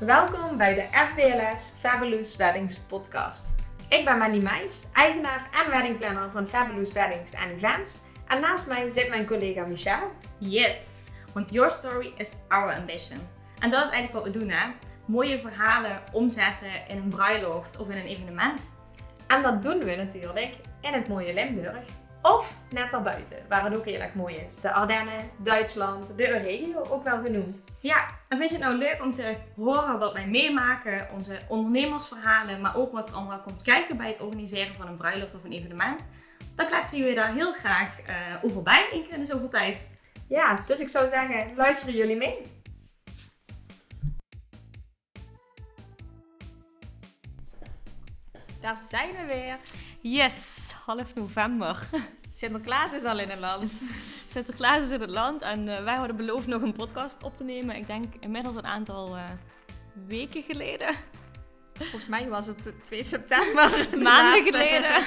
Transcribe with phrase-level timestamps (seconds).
[0.00, 3.54] Welkom bij de FBLS Fabulous Weddings podcast.
[3.88, 8.00] Ik ben Mandy Meijs, eigenaar en weddingplanner van Fabulous Weddings en Events.
[8.28, 10.06] En naast mij zit mijn collega Michelle.
[10.38, 13.18] Yes, want your story is our ambition.
[13.58, 14.70] En dat is eigenlijk wat we doen, hè?
[15.04, 18.70] Mooie verhalen omzetten in een bruiloft of in een evenement.
[19.26, 21.86] En dat doen we natuurlijk in het mooie Limburg.
[22.22, 24.56] Of net daarbuiten, waar het ook heel erg mooi is.
[24.56, 27.64] De Ardennen, Duitsland, de regio ook wel genoemd.
[27.78, 32.60] Ja, en vind je het nou leuk om te horen wat wij meemaken, onze ondernemersverhalen,
[32.60, 35.52] maar ook wat er allemaal komt kijken bij het organiseren van een bruiloft of een
[35.52, 36.08] evenement?
[36.54, 39.88] Dan kletsen jullie daar heel graag uh, over bij in zoveel tijd.
[40.28, 42.42] Ja, dus ik zou zeggen, luisteren jullie mee?
[48.60, 49.56] Daar zijn we weer.
[50.02, 51.88] Yes, half november.
[52.30, 53.80] Sinterklaas is al in het land.
[54.32, 57.44] Sinterklaas is in het land en uh, wij hadden beloofd nog een podcast op te
[57.44, 57.76] nemen.
[57.76, 59.24] Ik denk inmiddels een aantal uh,
[60.06, 60.94] weken geleden.
[61.90, 63.88] Volgens mij was het 2 september.
[64.02, 65.02] Maanden geleden.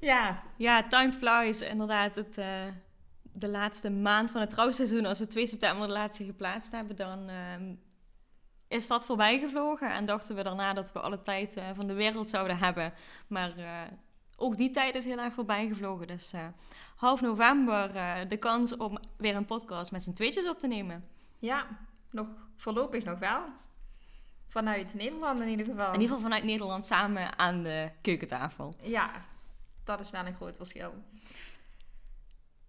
[0.00, 0.42] ja.
[0.56, 1.62] ja, time flies.
[1.62, 2.46] Inderdaad, het, uh,
[3.22, 5.06] de laatste maand van het trouwseizoen.
[5.06, 7.74] Als we 2 september de laatste geplaatst hebben, dan ehm,
[8.68, 9.92] is dat voorbij gevlogen.
[9.92, 12.92] En dachten we daarna dat we alle tijd uh, van de wereld zouden hebben.
[13.26, 13.80] Maar uh,
[14.36, 16.06] ook die tijd is heel erg voorbij gevlogen.
[16.06, 16.46] Dus uh,
[16.96, 17.92] half november
[18.28, 21.08] de kans om weer een podcast met z'n tweetjes op te nemen.
[21.38, 21.66] Ja,
[22.10, 23.40] nog voorlopig nog wel.
[24.48, 25.86] Vanuit Nederland in ieder geval.
[25.86, 28.74] In ieder geval vanuit Nederland samen aan de keukentafel.
[28.82, 29.10] Ja,
[29.84, 30.94] dat is wel een groot verschil.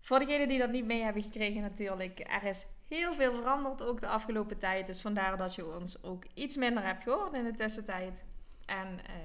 [0.10, 4.00] Voor degenen die dat niet mee hebben gekregen natuurlijk, er is heel veel veranderd ook
[4.00, 4.88] de afgelopen tijd.
[4.88, 8.24] Dus vandaar dat je ons ook iets minder hebt gehoord in de tussentijd.
[8.66, 9.16] En uh,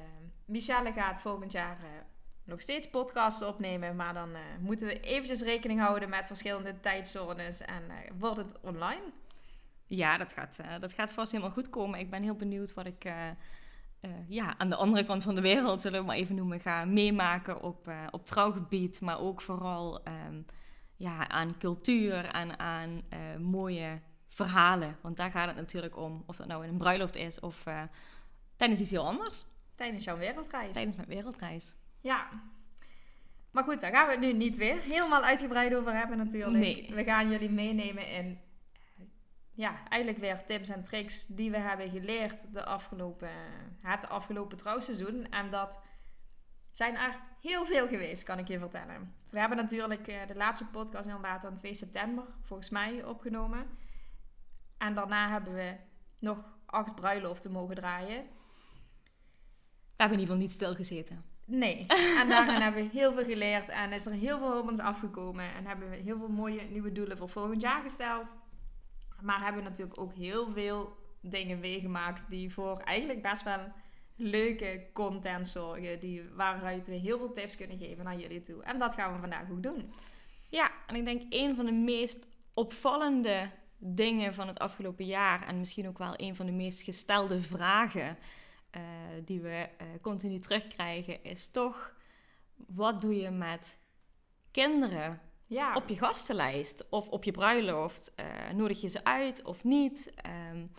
[0.45, 1.87] Michelle gaat volgend jaar uh,
[2.45, 3.97] nog steeds podcasts opnemen.
[3.97, 7.61] Maar dan uh, moeten we eventjes rekening houden met verschillende tijdzones.
[7.61, 7.83] En
[8.19, 9.03] wordt het online?
[9.87, 11.99] Ja, dat gaat, dat gaat vast helemaal goed komen.
[11.99, 13.05] Ik ben heel benieuwd wat ik
[14.27, 17.63] ja, aan de andere kant van de wereld, zullen we maar even noemen, ga meemaken
[17.63, 19.01] op, op trouwgebied.
[19.01, 20.01] Maar ook vooral...
[20.29, 20.47] Um,
[20.97, 24.97] ja, aan cultuur en aan uh, mooie verhalen.
[25.01, 26.23] Want daar gaat het natuurlijk om.
[26.27, 27.83] Of dat nou in een bruiloft is of uh,
[28.57, 29.45] tijdens iets heel anders.
[29.75, 30.73] Tijdens jouw wereldreis.
[30.73, 31.75] Tijdens mijn wereldreis.
[32.01, 32.29] Ja.
[33.51, 36.65] Maar goed, daar gaan we het nu niet weer helemaal uitgebreid over hebben natuurlijk.
[36.65, 36.91] Nee.
[36.95, 38.39] We gaan jullie meenemen in
[39.55, 43.31] ja, eigenlijk weer tips en tricks die we hebben geleerd de afgelopen,
[43.81, 45.31] het afgelopen trouwseizoen.
[45.31, 45.81] En dat
[46.77, 49.15] zijn er heel veel geweest, kan ik je vertellen.
[49.31, 53.67] We hebben natuurlijk uh, de laatste podcast inderdaad aan 2 september, volgens mij, opgenomen.
[54.79, 55.77] En daarna hebben we
[56.19, 58.23] nog acht bruiloften mogen draaien.
[59.97, 61.25] We hebben in ieder geval niet stilgezeten.
[61.45, 61.87] Nee,
[62.21, 65.55] en daarin hebben we heel veel geleerd en is er heel veel op ons afgekomen.
[65.55, 68.35] En hebben we heel veel mooie nieuwe doelen voor volgend jaar gesteld.
[69.21, 73.73] Maar hebben we natuurlijk ook heel veel dingen meegemaakt die voor eigenlijk best wel
[74.17, 76.01] leuke content zorgen.
[76.01, 78.63] Die, waaruit we heel veel tips kunnen geven naar jullie toe.
[78.63, 79.93] En dat gaan we vandaag ook doen.
[80.49, 85.47] Ja, en ik denk een van de meest opvallende dingen van het afgelopen jaar.
[85.47, 88.19] En misschien ook wel een van de meest gestelde vragen
[88.77, 88.83] uh,
[89.25, 91.25] die we uh, continu terugkrijgen.
[91.25, 91.95] Is toch,
[92.55, 93.79] wat doe je met
[94.51, 95.75] kinderen ja.
[95.75, 96.89] op je gastenlijst?
[96.89, 98.13] Of op je bruiloft?
[98.21, 100.13] Uh, nodig je ze uit of niet?
[100.51, 100.71] Um,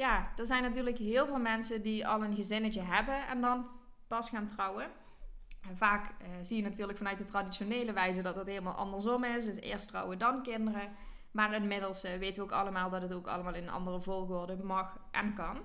[0.00, 3.66] ja, er zijn natuurlijk heel veel mensen die al een gezinnetje hebben en dan
[4.06, 4.90] pas gaan trouwen.
[5.68, 9.44] En vaak uh, zie je natuurlijk vanuit de traditionele wijze dat het helemaal andersom is.
[9.44, 10.92] Dus eerst trouwen, dan kinderen.
[11.30, 14.56] Maar inmiddels uh, weten we ook allemaal dat het ook allemaal in een andere volgorde
[14.56, 15.58] mag en kan.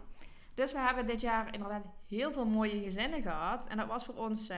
[0.53, 3.67] Dus we hebben dit jaar inderdaad heel veel mooie gezinnen gehad.
[3.67, 4.57] En dat was voor ons uh,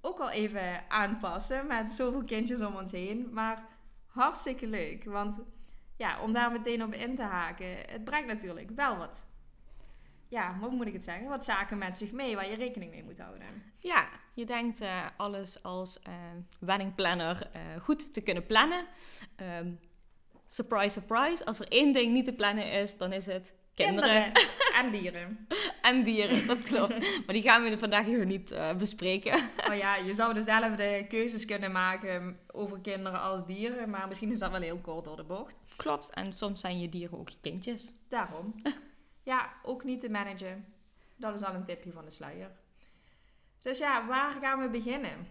[0.00, 3.28] ook wel even aanpassen met zoveel kindjes om ons heen.
[3.32, 3.64] Maar
[4.06, 5.04] hartstikke leuk.
[5.04, 5.42] Want
[6.02, 9.26] ja, om daar meteen op in te haken, het brengt natuurlijk wel wat,
[10.28, 13.04] ja, hoe moet ik het zeggen, wat zaken met zich mee waar je rekening mee
[13.04, 13.62] moet houden.
[13.78, 16.14] Ja, je denkt uh, alles als uh,
[16.58, 18.86] weddingplanner uh, goed te kunnen plannen.
[19.60, 19.78] Um,
[20.46, 24.22] surprise, surprise, als er één ding niet te plannen is, dan is het kinderen.
[24.22, 24.74] kinderen.
[24.74, 25.46] en dieren.
[25.82, 26.98] en dieren, dat klopt.
[26.98, 29.34] maar die gaan we vandaag hier niet uh, bespreken.
[29.68, 33.90] oh ja, je zou dezelfde keuzes kunnen maken over kinderen als dieren.
[33.90, 35.60] Maar misschien is dat wel heel kort door de bocht.
[35.76, 37.94] Klopt, en soms zijn je dieren ook je kindjes.
[38.08, 38.54] Daarom.
[39.22, 40.64] ja, ook niet te managen.
[41.16, 42.50] Dat is al een tipje van de sluier.
[43.62, 45.28] Dus ja, waar gaan we beginnen?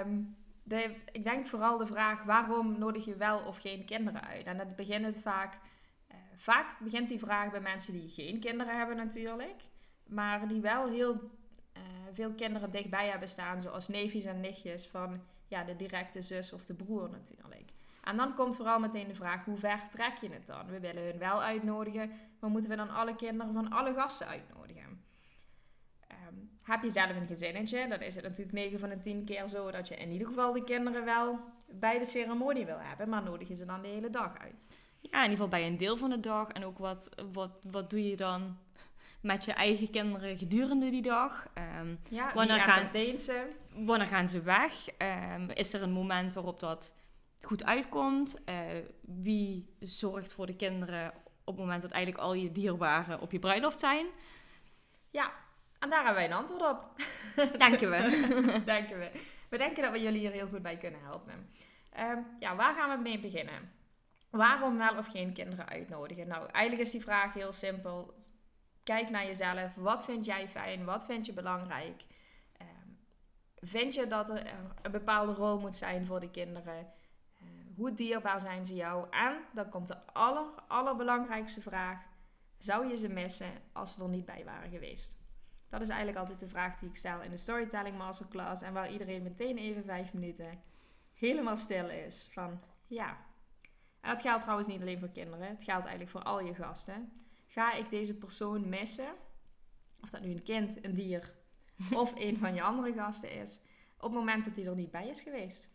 [0.00, 4.46] Um, de, ik denk vooral de vraag, waarom nodig je wel of geen kinderen uit?
[4.46, 5.58] En dat begint het vaak
[6.36, 9.62] vaak begint die vraag bij mensen die geen kinderen hebben natuurlijk.
[10.06, 11.12] Maar die wel heel
[11.76, 13.62] uh, veel kinderen dichtbij hebben staan.
[13.62, 17.70] Zoals neefjes en nichtjes van ja, de directe zus of de broer natuurlijk.
[18.02, 20.66] En dan komt vooral meteen de vraag, hoe ver trek je het dan?
[20.66, 25.04] We willen hun wel uitnodigen, maar moeten we dan alle kinderen van alle gasten uitnodigen?
[26.06, 29.48] Ehm, heb je zelf een gezinnetje, dan is het natuurlijk 9 van de 10 keer
[29.48, 33.22] zo dat je in ieder geval de kinderen wel bij de ceremonie wil hebben, maar
[33.22, 34.66] nodig je ze dan de hele dag uit?
[35.10, 36.48] Ja, in ieder geval bij een deel van de dag.
[36.48, 38.58] En ook wat, wat, wat doe je dan
[39.20, 41.48] met je eigen kinderen gedurende die dag?
[41.54, 43.46] Ehm, Ja, Wanneer gaan- ze?
[43.74, 44.88] wanneer gaan ze weg?
[44.98, 46.94] Ehm, is er een moment waarop dat
[47.42, 48.44] goed uitkomt?
[48.44, 48.56] Eh,
[49.00, 51.12] wie zorgt voor de kinderen
[51.44, 54.06] op het moment dat eigenlijk al je dierbaren op je bruiloft zijn?
[55.10, 55.32] Ja,
[55.78, 56.90] en daar hebben wij een antwoord op.
[57.66, 58.22] Denken we.
[58.64, 59.10] denken we.
[59.48, 61.48] We denken dat we jullie hier heel goed bij kunnen helpen.
[61.92, 63.72] Ehm, ja, waar gaan we mee beginnen?
[64.36, 66.28] Waarom wel of geen kinderen uitnodigen?
[66.28, 68.14] Nou, eigenlijk is die vraag heel simpel.
[68.84, 69.74] Kijk naar jezelf.
[69.74, 70.84] Wat vind jij fijn?
[70.84, 72.04] Wat vind je belangrijk?
[72.52, 72.88] Ehm,
[73.60, 74.46] vind je dat er
[74.82, 76.78] een bepaalde rol moet zijn voor de kinderen?
[76.78, 77.46] Eh,
[77.76, 79.06] hoe dierbaar zijn ze jou?
[79.10, 81.98] En dan komt de aller, allerbelangrijkste vraag.
[82.58, 85.18] Zou je ze missen als ze er niet bij waren geweest?
[85.68, 88.62] Dat is eigenlijk altijd de vraag die ik stel in de Storytelling Masterclass.
[88.62, 90.62] En waar iedereen meteen even vijf minuten
[91.14, 92.28] helemaal stil is.
[92.32, 93.16] Van ja.
[94.06, 95.48] En dat geldt trouwens niet alleen voor kinderen.
[95.48, 97.12] Het geldt eigenlijk voor al je gasten.
[97.46, 99.14] Ga ik deze persoon missen?
[100.00, 101.32] Of dat nu een kind, een dier
[102.02, 103.62] of een van je andere gasten is.
[103.96, 105.70] Op het moment dat hij er niet bij is geweest.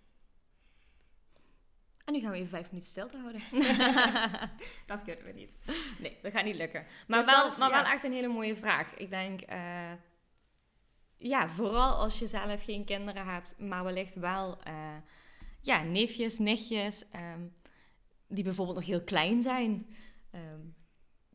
[2.06, 3.42] En nu gaan we even vijf minuten stil te houden.
[4.86, 5.56] Dat kunnen we niet.
[6.00, 6.86] Nee, dat gaat niet lukken.
[7.08, 8.94] Maar, Dus wel, dat is- maar wel echt een hele mooie vraag.
[8.94, 9.92] Ik denk, eh,
[11.18, 14.96] ja, vooral als je zelf geen kinderen hebt, maar wellicht wel eh,
[15.62, 17.42] ja, neefjes, nichtjes, ehm,
[18.32, 19.88] die bijvoorbeeld nog heel klein zijn.
[20.32, 20.62] Ehm,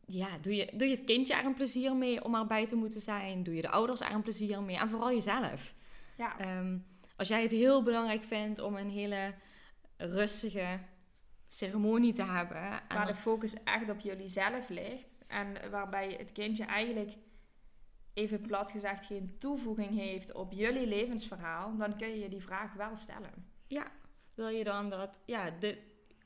[0.05, 3.01] ja, doe je, doe je het kindje er een plezier mee om erbij te moeten
[3.01, 3.43] zijn?
[3.43, 4.77] Doe je de ouders er een plezier mee?
[4.77, 5.73] En vooral jezelf.
[6.17, 6.77] Ja, Ehm,
[7.15, 9.33] als jij het heel belangrijk vindt om een hele
[9.97, 10.79] rustige
[11.47, 12.61] ceremonie te hebben.
[12.61, 15.23] en waar de focus echt op jullie zelf ligt.
[15.27, 17.13] En waarbij het kindje eigenlijk,
[18.13, 21.77] even plat gezegd, geen toevoeging heeft op jullie levensverhaal.
[21.77, 23.51] Dan kun je je die vraag wel stellen.
[24.35, 25.77] wil je dan dat, ja, de,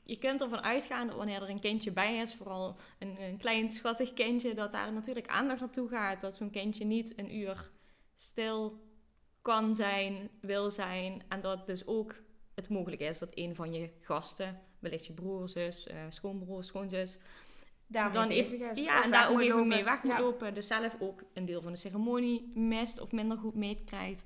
[0.04, 3.70] je kunt ervan uitgaan dat wanneer er een kindje bij is, vooral een, een klein
[3.70, 6.20] schattig kindje, dat daar natuurlijk aandacht naartoe gaat.
[6.20, 7.70] Dat zo'n kindje niet een uur
[8.14, 8.80] stil
[9.42, 11.22] kan zijn, wil zijn.
[11.28, 12.14] En dat dus ook
[12.54, 17.18] het mogelijk is dat een van je gasten, wellicht je broer, zus, eh, schoonbroer, schoonzus,
[17.86, 18.82] Daarmee dan bezig even, is.
[18.82, 19.68] ja, Of en daar ook even lopen.
[19.68, 20.20] mee weg moet Ja.
[20.20, 20.54] lopen.
[20.54, 24.24] Dus zelf ook een deel van de ceremonie mist of minder goed meekrijgt.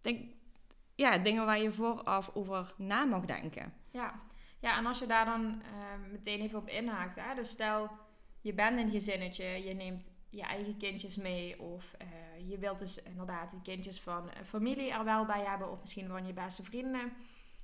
[0.00, 0.32] Denk,
[0.94, 3.72] ja, dingen waar je vooraf over na mag denken.
[3.90, 4.20] Ja.
[4.60, 7.16] Ja, en als je daar dan eh, meteen even op inhaakt.
[7.16, 7.34] Hè?
[7.34, 7.90] Dus stel,
[8.40, 11.60] je bent een gezinnetje, je neemt je eigen kindjes mee.
[11.60, 15.70] Of eh, je wilt dus inderdaad de kindjes van eh, familie er wel bij hebben.
[15.70, 17.12] Of misschien van je beste vrienden.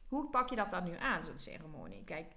[0.08, 2.04] Hoe pak je dat dan nu aan, zo'n ceremonie?
[2.04, 2.32] Kijk,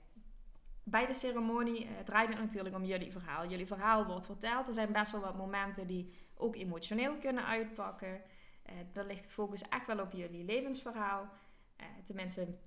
[0.83, 3.49] bij de ceremonie eh, draait het natuurlijk om jullie verhaal.
[3.49, 4.67] Jullie verhaal wordt verteld.
[4.67, 8.21] Er zijn best wel wat momenten die ook emotioneel kunnen uitpakken.
[8.63, 11.29] Eh dan ligt de focus echt wel op jullie levensverhaal.
[11.75, 12.57] Eh, tenminste,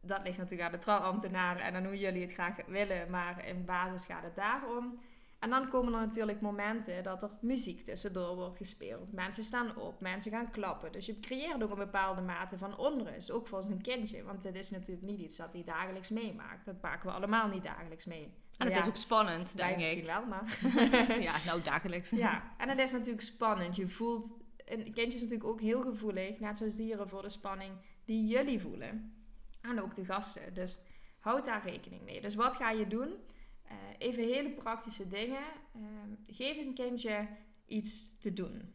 [0.00, 3.10] dat ligt natuurlijk aan de trouwambtenaren en aan hoe jullie het graag willen.
[3.10, 4.98] Maar in basis gaat het daarom.
[5.38, 9.12] En dan komen er natuurlijk momenten dat er muziek tussendoor wordt gespeeld.
[9.12, 10.92] Mensen staan op, mensen gaan klappen.
[10.92, 14.22] Dus je creëert ook een bepaalde mate van onrust, ook voor zo'n kindje.
[14.22, 16.64] Want dit is natuurlijk niet iets dat hij dagelijks meemaakt.
[16.64, 18.34] Dat maken we allemaal niet dagelijks mee.
[18.58, 20.04] En het Ja, is ook spannend, denk misschien ik.
[20.06, 20.58] wel, maar...
[21.28, 22.10] ja, nou dagelijks.
[22.10, 23.76] Ja, en het is natuurlijk spannend.
[23.76, 24.38] Je voelt...
[24.64, 27.72] Een kindje is natuurlijk ook heel gevoelig, net zoals dieren, voor de spanning
[28.04, 29.19] die jullie voelen.
[29.60, 30.54] En ook de gasten.
[30.54, 30.78] Dus
[31.18, 32.20] houd daar rekening mee.
[32.20, 33.14] Dus wat ga je doen?
[33.62, 35.44] Eh, even hele praktische dingen.
[35.74, 37.28] Ehm, geef een kindje
[37.66, 38.74] iets te doen.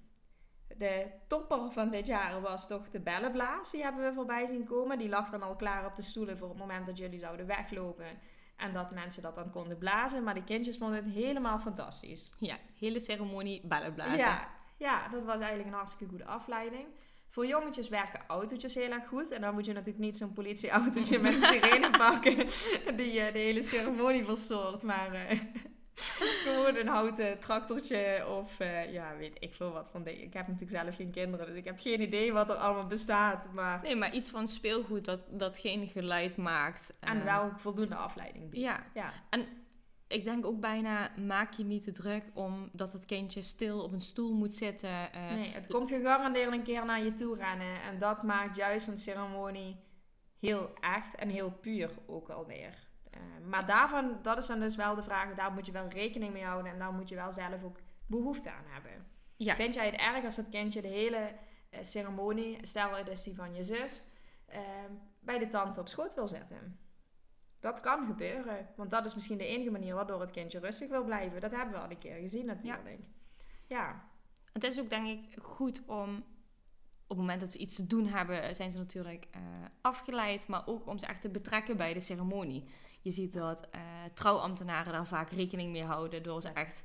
[0.77, 3.71] De topper van dit jaar was toch de bellenblaas.
[3.71, 4.97] Die hebben we voorbij zien komen.
[4.97, 8.19] Die lag dan al klaar op de stoelen voor het moment dat jullie zouden weglopen.
[8.55, 10.23] En dat mensen dat dan konden blazen.
[10.23, 12.29] Maar de kindjes vonden het helemaal fantastisch.
[12.39, 14.17] Ja, hele ceremonie ballen blazen.
[14.17, 16.87] Ja, ja, dat was eigenlijk een hartstikke goede afleiding.
[17.35, 19.31] Voor jongetjes werken autootjes heel erg goed.
[19.31, 22.35] En dan moet je natuurlijk niet zo'n politieautootje met sirene pakken.
[22.95, 24.81] Die eh, de hele ceremonie verstoort.
[24.81, 25.39] Maar eh,
[26.45, 30.21] gewoon een houten tractortje of eh, ja, weet ik veel wat van dingen.
[30.21, 33.53] Ik heb natuurlijk zelf geen kinderen, dus ik heb geen idee wat er allemaal bestaat.
[33.53, 33.79] Maar...
[33.83, 36.93] Nee, maar iets van speelgoed dat, dat geen geluid maakt.
[36.99, 38.63] En wel voldoende afleiding biedt.
[38.63, 38.83] Ja.
[38.93, 39.13] ja.
[40.07, 44.01] Ik denk ook bijna, maak je niet te druk omdat het kindje stil op een
[44.01, 45.11] stoel moet zitten.
[45.11, 47.81] eh, Nee, het komt gegarandeerd een keer naar je toe rennen.
[47.81, 49.77] En dat maakt juist een ceremonie
[50.39, 52.87] heel echt en heel puur ook alweer.
[53.11, 53.19] Eh,
[53.49, 56.43] maar daarvan, dat is dan dus wel de vraag, daar moet je wel rekening mee
[56.43, 56.71] houden.
[56.71, 59.05] En daar moet je wel zelf ook behoefte aan hebben.
[59.35, 59.55] Ja.
[59.55, 61.31] Vind jij het erg als het kindje de hele
[61.69, 64.03] eh, ceremonie, stel het is die van je zus,
[65.19, 66.79] bij de tante op schoot wil zetten?
[67.65, 68.67] Dat kan gebeuren.
[68.75, 71.41] Want dat is misschien de enige manier waardoor het kindje rustig wil blijven.
[71.41, 72.99] Dat hebben we al een keer gezien natuurlijk.
[73.67, 74.03] Ja.
[74.53, 76.15] Het is ook denk ik goed om
[77.07, 79.41] op het moment dat ze iets te doen hebben, zijn ze natuurlijk uh,
[79.81, 82.63] afgeleid, maar ook om ze echt te betrekken bij de ceremonie.
[83.01, 83.81] Je ziet dat uh,
[84.13, 86.83] trouwambtenaren daar vaak rekening mee houden door ze echt.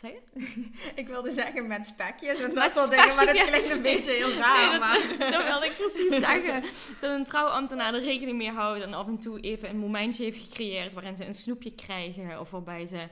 [0.00, 0.12] Wat
[0.94, 4.32] ik wilde zeggen met spekjes en dat soort dingen, maar dat klinkt een beetje heel
[4.32, 4.70] raar.
[4.70, 5.30] Nee, dat, maar...
[5.32, 6.62] dat wilde ik precies zeggen.
[7.00, 10.42] Dat een trouwambtenaar er rekening mee houdt en af en toe even een momentje heeft
[10.42, 13.08] gecreëerd waarin ze een snoepje krijgen of waarbij ze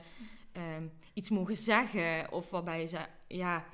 [0.57, 0.63] uh,
[1.13, 3.65] iets mogen zeggen of waarbij ze ja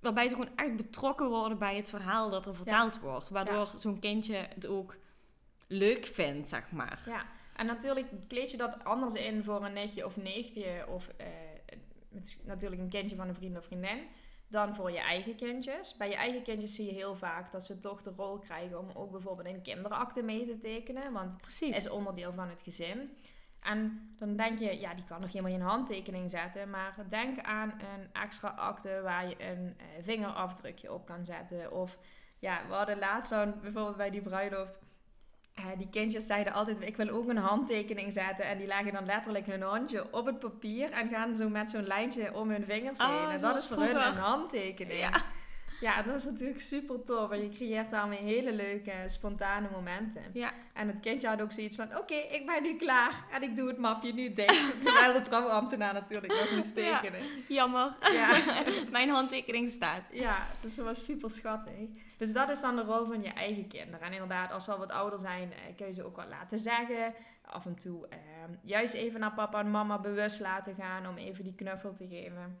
[0.00, 3.28] waarbij ze gewoon echt betrokken worden bij het verhaal dat er verteld wordt.
[3.28, 4.96] Waardoor zo'n kindje het ook
[5.66, 7.02] leuk vindt, zeg maar.
[7.06, 11.26] Ja, en natuurlijk kleed je dat anders in voor een netje of neefje of uh,
[12.44, 14.06] natuurlijk een kindje van een vriend of vriendin
[14.48, 15.96] dan voor je eigen kindjes.
[15.96, 18.90] Bij je eigen kindjes zie je heel vaak dat ze toch de rol krijgen om
[18.94, 23.10] ook bijvoorbeeld een kinderakte mee te tekenen, want het is onderdeel van het gezin.
[23.60, 26.70] En dan denk je, ja, die kan nog helemaal geen handtekening zetten.
[26.70, 31.72] Maar denk aan een extra akte waar je een uh, vingerafdrukje op kan zetten.
[31.72, 31.98] Of
[32.38, 34.78] ja, we hadden laatst dan bijvoorbeeld bij die bruiloft.
[35.58, 38.44] Uh, die kindjes zeiden altijd, ik wil ook een handtekening zetten.
[38.44, 40.90] En die leggen dan letterlijk hun handje op het papier.
[40.90, 43.08] En gaan zo met zo'n lijntje om hun vingers heen.
[43.08, 45.00] Oh, en dat is voor hun een handtekening.
[45.00, 45.22] Ja.
[45.84, 47.30] Ja, dat is natuurlijk super tof.
[47.30, 50.22] En je creëert daarmee hele leuke, spontane momenten.
[50.32, 50.52] Ja.
[50.72, 53.24] En het kindje had ook zoiets van: Oké, ik ben nu klaar.
[53.32, 54.74] En ik doe het mapje nu dicht.
[54.84, 57.22] Terwijl de trouwambtenaar natuurlijk nog moest tekenen.
[57.22, 57.96] Ja, jammer.
[58.12, 58.62] Ja.
[58.90, 60.08] Mijn handtekening staat.
[60.12, 61.88] Ja, dus dat was super schattig.
[62.16, 64.06] Dus dat is dan de rol van je eigen kinderen.
[64.06, 66.58] En inderdaad, als ze al wat ouder zijn, eh, kun je ze ook wat laten
[66.58, 67.14] zeggen.
[67.44, 68.18] Af en toe eh,
[68.62, 72.58] juist even naar papa en mama bewust laten gaan om even die knuffel te geven.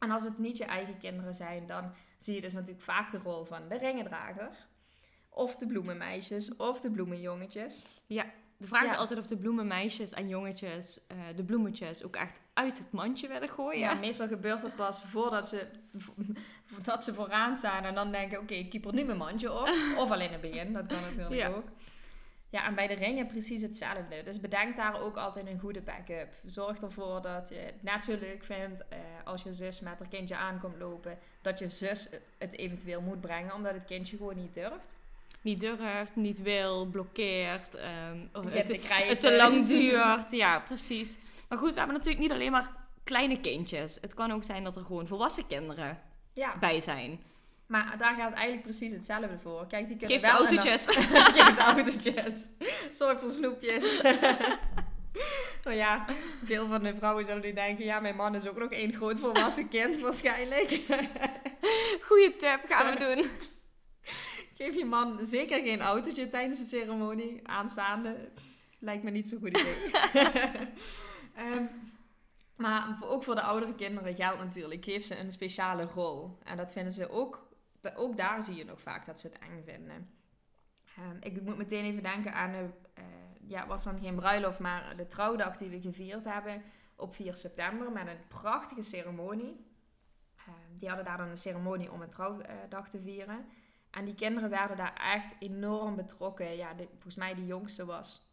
[0.00, 3.18] En als het niet je eigen kinderen zijn, dan zie je dus natuurlijk vaak de
[3.18, 4.50] rol van de ringendrager.
[5.28, 7.84] Of de bloemenmeisjes, of de bloemenjongetjes.
[8.06, 8.24] Ja,
[8.60, 12.78] de vraag is altijd of de bloemenmeisjes en jongetjes uh, de bloemetjes ook echt uit
[12.78, 13.80] het mandje willen gooien.
[13.80, 15.66] Ja, meestal gebeurt dat pas voordat ze,
[16.66, 19.68] voordat ze vooraan staan en dan denken, oké, ik kiep er nu mijn mandje op.
[20.02, 21.48] of alleen in het begin, dat kan natuurlijk ja.
[21.48, 21.64] ook.
[22.50, 24.22] Ja, en bij de ringen precies hetzelfde.
[24.22, 26.28] Dus bedenk daar ook altijd een goede backup.
[26.44, 30.08] Zorg ervoor dat je het net zo leuk vindt uh, als je zus met haar
[30.08, 31.18] kindje aankomt lopen.
[31.42, 34.96] Dat je zus het eventueel moet brengen, omdat het kindje gewoon niet durft.
[35.40, 37.74] Niet durft, niet wil, blokkeert.
[37.74, 40.30] Um, het, het te lang duurt.
[40.30, 41.18] Ja, precies.
[41.48, 42.70] Maar goed, we hebben natuurlijk niet alleen maar
[43.04, 43.98] kleine kindjes.
[44.00, 45.98] Het kan ook zijn dat er gewoon volwassen kinderen
[46.32, 46.58] ja.
[46.58, 47.20] bij zijn.
[47.70, 49.66] Maar daar gaat eigenlijk precies hetzelfde voor.
[49.66, 50.38] Kijk, die kunnen Geef wel...
[50.38, 50.86] autootjes.
[50.86, 50.94] Dan...
[51.36, 52.50] Geef ze autootjes.
[52.90, 54.02] Zorg voor snoepjes.
[55.64, 56.04] nou ja,
[56.44, 57.84] veel van de vrouwen zullen nu denken...
[57.84, 60.80] Ja, mijn man is ook nog één groot volwassen kind waarschijnlijk.
[62.02, 63.30] Goeie tip, gaan we doen.
[64.54, 67.40] Geef je man zeker geen autootje tijdens de ceremonie.
[67.42, 68.16] Aanstaande.
[68.78, 69.76] Lijkt me niet zo'n goed idee.
[71.38, 71.68] um,
[72.56, 74.84] maar ook voor de oudere kinderen geldt natuurlijk.
[74.84, 76.38] Geef ze een speciale rol.
[76.44, 77.48] En dat vinden ze ook
[77.96, 80.10] ook daar zie je nog vaak dat ze het eng vinden.
[80.96, 82.68] Ehm, ik moet meteen even denken aan, de,
[82.98, 83.04] uh,
[83.48, 86.62] ja, was dan geen bruiloft, maar de trouwdag die we gevierd hebben
[86.96, 89.66] op 4 september met een prachtige ceremonie.
[90.36, 93.46] Ehm, die hadden daar dan een ceremonie om een trouwdag te vieren.
[93.90, 96.56] En die kinderen werden daar echt enorm betrokken.
[96.56, 98.30] Ja, volgens mij de jongste was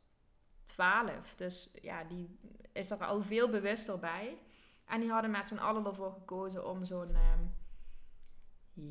[0.63, 1.35] 12.
[1.35, 2.39] Dus ja, die
[2.73, 4.37] is er al veel bewuster bij.
[4.85, 7.43] En die hadden met z'n allen ervoor gekozen om zo'n ehm,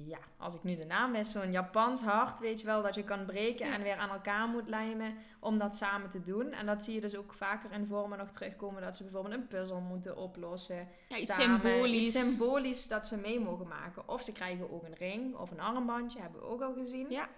[0.05, 3.05] ja, als ik nu de naam is, zo'n Japans hart, weet je wel, dat je
[3.05, 6.53] kan breken en weer aan elkaar moet lijmen om dat samen te doen.
[6.53, 9.47] En dat zie je dus ook vaker in vormen nog terugkomen, dat ze bijvoorbeeld een
[9.47, 10.89] puzzel moeten oplossen.
[11.09, 12.07] Ja, iets samen, symbolisch.
[12.07, 14.09] Iets symbolisch dat ze mee mogen maken.
[14.09, 17.11] Of ze krijgen ook een ring of een armbandje, hebben we ook al gezien.
[17.11, 17.29] Ja,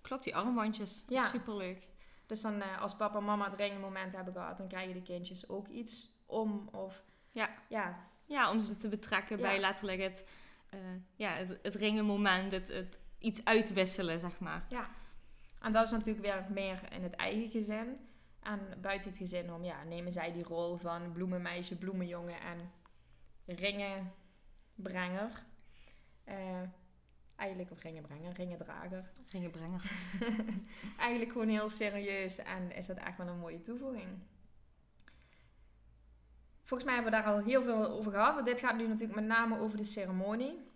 [0.00, 1.04] klopt, die armbandjes.
[1.08, 1.24] Ja.
[1.24, 1.86] Superleuk.
[2.26, 5.48] Dus dan uh, als papa en mama het ringmoment hebben gehad, dan krijgen de kindjes
[5.48, 7.02] ook iets om of...
[7.30, 7.98] Ja, ja.
[8.24, 10.24] ja om ze te betrekken bij letterlijk het
[10.74, 14.66] uh, ja, het, het ringenmoment, het, het iets uitwisselen, zeg maar.
[14.68, 14.88] Ja,
[15.60, 17.96] en dat is natuurlijk weer meer in het eigen gezin.
[18.40, 22.72] En buiten het gezin om, ja, nemen zij die rol van bloemenmeisje, bloemenjongen en
[23.56, 25.44] ringenbrenger.
[26.28, 26.60] Uh,
[27.36, 29.10] eigenlijk, of ringenbrenger, ringendrager.
[29.28, 29.90] Ringenbrenger.
[30.98, 34.08] eigenlijk gewoon heel serieus en is dat echt wel een mooie toevoeging.
[36.64, 38.34] Volgens mij hebben we daar al heel veel over gehad.
[38.34, 40.72] Want dit gaat nu natuurlijk met name over de ceremonie.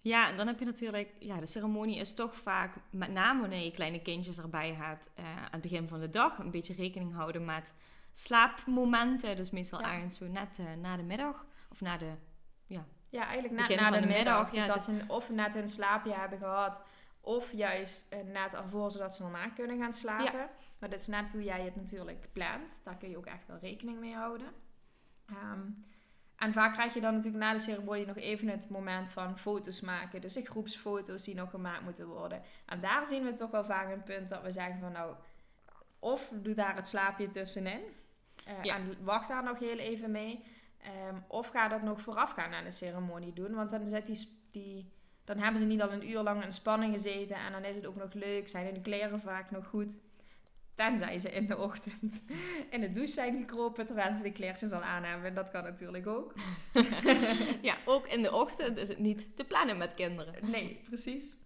[0.00, 1.12] Ja, dan heb je natuurlijk...
[1.18, 2.74] Ja, de ceremonie is toch vaak...
[2.90, 5.10] Met name wanneer je kleine kindjes erbij hebt...
[5.18, 7.74] Uh, aan het begin van de dag een beetje rekening houden met
[8.12, 9.36] slaapmomenten.
[9.36, 9.92] Dus meestal ja.
[9.92, 11.46] ergens zo net uh, na de middag.
[11.70, 12.12] Of na de...
[12.66, 14.50] Ja, ja eigenlijk na, na de, middag.
[14.50, 16.82] dus dat ze of net een slaapje hebben gehad...
[17.22, 20.48] Of juist uh, net ervoor, zodat ze daarna kunnen gaan slapen.
[20.78, 22.80] Maar dat is net hoe jij het natuurlijk plant.
[22.84, 24.46] Daar kun je ook echt wel rekening mee houden.
[25.30, 25.60] Ehm,
[26.36, 29.80] en vaak krijg je dan natuurlijk na de ceremonie nog even het moment van foto's
[29.80, 30.20] maken.
[30.20, 32.42] Dus de groepsfoto's die nog gemaakt moeten worden.
[32.66, 35.14] En daar zien we toch wel vaak een punt dat we zeggen van nou,
[35.98, 37.80] of doe daar het slaapje tussenin.
[38.64, 40.44] Uh, En wacht daar nog heel even mee.
[40.78, 43.54] Ehm, of ga dat nog voorafgaan aan de ceremonie doen.
[43.54, 44.92] Want dan, zet die, die,
[45.24, 47.36] dan hebben ze niet al een uur lang in spanning gezeten.
[47.36, 48.48] En dan is het ook nog leuk.
[48.48, 49.98] Zijn de kleren vaak nog goed.
[50.80, 52.22] Tenzij ze in de ochtend
[52.70, 55.34] in de douche zijn gekropen terwijl ze de kleertjes al aan hebben.
[55.34, 56.34] Dat kan natuurlijk ook.
[57.62, 60.50] ja, ook in de ochtend is het niet te plannen met kinderen.
[60.50, 61.36] Nee, precies.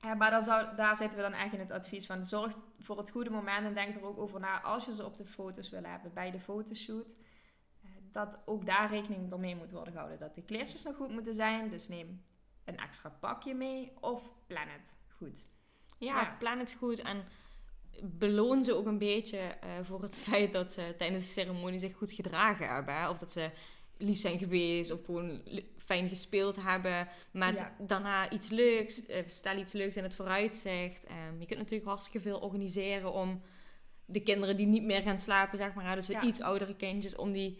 [0.00, 2.98] Ja, maar dan zou, daar zitten we dan echt in het advies van zorg voor
[2.98, 5.70] het goede moment en denk er ook over na als je ze op de foto's
[5.70, 7.16] wil hebben bij de fotoshoot.
[7.82, 10.18] Eh, dat ook daar rekening mee moet worden gehouden.
[10.18, 11.70] Dat de kleertjes nog goed moeten zijn.
[11.70, 12.22] Dus neem
[12.64, 15.50] een extra pakje mee of plan het goed.
[15.98, 16.36] Ja, ja.
[16.38, 17.24] plan het goed en
[18.02, 21.94] beloon ze ook een beetje uh, voor het feit dat ze tijdens de ceremonie zich
[21.94, 23.10] goed gedragen hebben.
[23.10, 23.50] Of dat ze
[23.96, 25.40] lief zijn geweest of gewoon
[25.76, 27.08] fijn gespeeld hebben.
[27.30, 29.08] Met daarna iets leuks.
[29.08, 31.06] Uh, stel iets leuks in het vooruitzicht.
[31.10, 33.42] Um, je kunt natuurlijk hartstikke veel organiseren om
[34.04, 37.58] de kinderen die niet meer gaan slapen, zeg maar, dus iets oudere kindjes, om die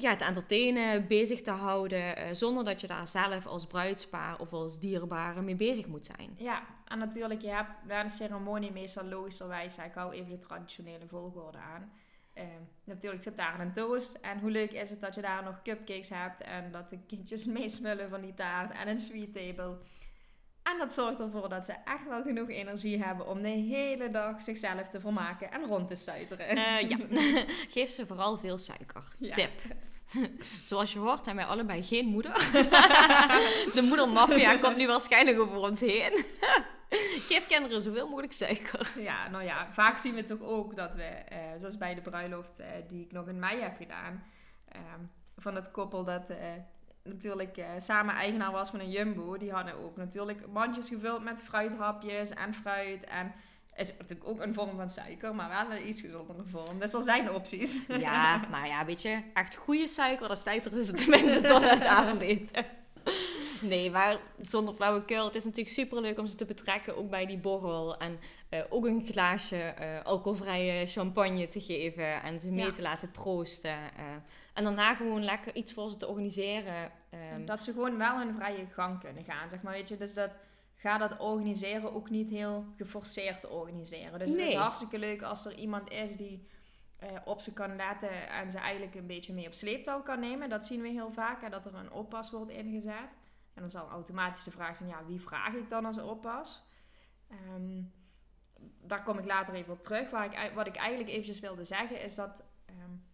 [0.00, 4.52] ja, te entertainen, bezig te houden, uh, zonder dat je daar zelf als bruidspaar of
[4.52, 6.34] als dierbare mee bezig moet zijn.
[6.36, 11.06] Ja, en natuurlijk, je hebt na de ceremonie meestal logischerwijs, ik hou even de traditionele
[11.06, 11.92] volgorde aan.
[12.34, 12.44] Uh,
[12.84, 14.14] natuurlijk de taart en toast.
[14.14, 17.46] En hoe leuk is het dat je daar nog cupcakes hebt en dat de kindjes
[17.58, 19.78] meesmullen van die taart en een sweet table.
[20.62, 24.42] En dat zorgt ervoor dat ze echt wel genoeg energie hebben om de hele dag
[24.42, 26.56] zichzelf te vermaken en rond te stuiteren.
[26.56, 26.98] Uh, ja,
[27.74, 29.04] geef ze vooral veel suiker.
[29.18, 29.50] Tip.
[30.64, 32.32] Zoals je hoort zijn wij allebei geen moeder.
[33.74, 36.24] de moedermafia komt nu waarschijnlijk over ons heen.
[37.28, 38.92] Geef kinderen zoveel mogelijk suiker.
[38.98, 42.60] Ja, nou ja, vaak zien we toch ook dat we, uh, zoals bij de bruiloft
[42.60, 44.24] uh, die ik nog in mei heb gedaan,
[44.76, 44.80] uh,
[45.36, 46.38] van het koppel dat eh,
[47.02, 52.30] natuurlijk samen eigenaar was van een Jumbo, die hadden ook natuurlijk mandjes gevuld met fruithapjes
[52.30, 53.34] en fruit en
[53.76, 56.78] is natuurlijk ook een vorm van suiker, maar wel een iets gezondere vorm.
[56.78, 57.86] Dus er zijn opties.
[57.86, 62.64] Ja, maar ja, weet je, echt goede suiker, dat stuiteren ze tenminste tot het avondeten.
[63.60, 65.24] Nee, maar zonder flauwekul.
[65.24, 67.98] Het is natuurlijk super leuk om ze te betrekken, ook bij die borrel.
[67.98, 68.18] En
[68.50, 73.70] uh, ook een glaasje uh, alcoholvrije champagne te geven en ze mee te laten proosten.
[73.70, 74.04] Uh,
[74.54, 76.90] en daarna gewoon lekker iets voor ze te organiseren.
[77.34, 77.46] Um.
[77.46, 79.72] Dat ze gewoon wel hun vrije gang kunnen gaan, zeg maar.
[79.72, 80.38] Weet je, dus dat
[80.80, 84.18] ga dat organiseren ook niet heel geforceerd organiseren.
[84.18, 84.40] Dus nee.
[84.40, 86.48] het is hartstikke leuk als er iemand is die
[87.02, 90.48] uh, op ze kan letten en ze eigenlijk een beetje mee op sleeptouw kan nemen.
[90.48, 93.16] Dat zien we heel vaak, hè, dat er een oppas wordt ingezet.
[93.54, 96.64] En dan zal automatisch de vraag zijn, ja, wie vraag ik dan als oppas?
[97.56, 97.92] Um,
[98.82, 100.10] daar kom ik later even op terug.
[100.10, 102.44] Waar ik, wat ik eigenlijk eventjes wilde zeggen is dat...
[102.70, 103.04] Um,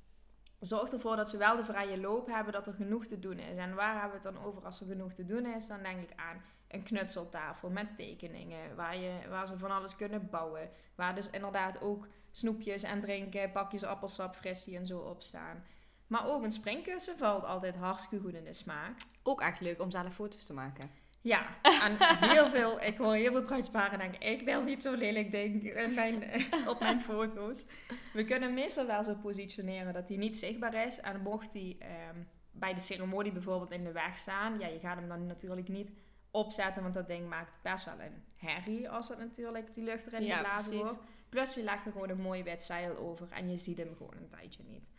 [0.59, 3.57] zorg ervoor dat ze wel de vrije loop hebben, dat er genoeg te doen is.
[3.57, 5.67] En waar hebben we het dan over als er genoeg te doen is?
[5.67, 10.29] Dan denk ik aan een knutseltafel met tekeningen, waar, je, waar ze van alles kunnen
[10.31, 10.71] bouwen.
[10.95, 15.65] Waar dus inderdaad ook snoepjes en drinken, pakjes appelsap, fristie en zo op staan.
[16.07, 19.01] Maar ook een springkussen valt altijd hartstikke goed in de smaak.
[19.23, 20.91] Ook echt leuk om zelf foto's te maken.
[21.21, 21.97] Ja, en
[22.31, 25.95] heel veel, ik hoor heel veel bruidsparen denken, ik wil niet zo lelijk ding in
[25.95, 26.25] mijn,
[26.73, 27.65] op mijn foto's.
[28.13, 31.01] We kunnen meestal wel zo positioneren dat hij niet zichtbaar is.
[31.01, 34.97] En mocht hij ehm, bij de ceremonie bijvoorbeeld in de weg staan, ja, je gaat
[34.97, 35.93] hem dan natuurlijk niet
[36.37, 40.25] opzetten, want dat ding maakt best wel een herrie als het natuurlijk die lucht erin
[40.25, 40.99] ja, geblazen wordt.
[41.29, 44.17] Plus je legt er gewoon een mooi wit zeil over en je ziet hem gewoon
[44.17, 44.91] een tijdje niet.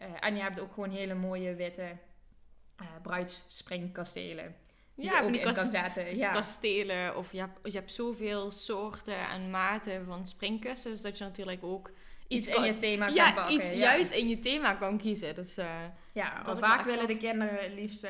[0.00, 1.96] Uh, en je hebt ook gewoon hele mooie witte
[2.80, 4.56] uh, bruidsspringkastelen.
[4.94, 6.16] Ja, ook in kan zetten.
[6.16, 6.32] Ja.
[6.32, 7.16] kastelen.
[7.16, 10.90] Of je hebt, je hebt zoveel soorten en maten van springkussen.
[10.90, 11.90] Dus dat je natuurlijk ook
[12.28, 13.54] iets, in je thema kan pakken.
[13.54, 13.76] Iets ja.
[13.76, 15.34] juist in je thema kan kiezen.
[15.34, 18.08] Dus, uh, ja, vaak willen de kinderen liefst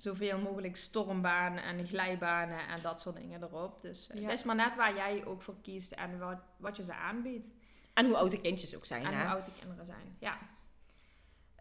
[0.00, 3.82] zoveel mogelijk stormbanen en glijbanen en dat soort dingen erop.
[3.82, 6.94] Dus uh, is maar net waar jij ook voor kiest en wat, wat je ze
[6.94, 7.54] aanbiedt.
[7.94, 9.04] En hoe oud de kindjes ook zijn.
[9.04, 10.38] En hoe oud de kinderen zijn, ja.